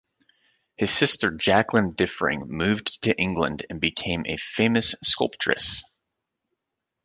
His 0.77 0.89
sister 0.89 1.29
Jacqueline 1.29 1.93
Diffring 1.93 2.47
moved 2.47 3.03
to 3.03 3.15
England 3.19 3.67
and 3.69 3.79
became 3.79 4.23
a 4.25 4.35
famous 4.37 4.95
sculptress. 5.03 5.83